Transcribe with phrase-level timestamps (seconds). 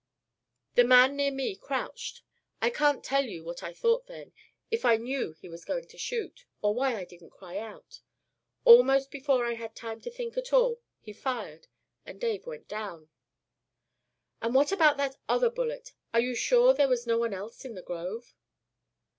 [0.73, 2.23] The man near me crouched.
[2.59, 4.33] I can't tell you what I thought then
[4.71, 8.01] if I knew he was going to shoot or why I didn't cry out.
[8.65, 11.67] Almost before I had time to think at all, he fired,
[12.03, 13.09] and Dave went down."
[14.39, 15.93] "But what about that other bullet?
[16.15, 18.33] Are you sure there was no one else in the grove?"